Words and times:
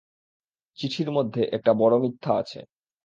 চিঠির 0.77 1.09
মধ্যে 1.11 1.41
একটা 1.53 1.71
বড় 1.73 1.95
মিথ্যা 2.01 2.31
আছে। 2.37 2.59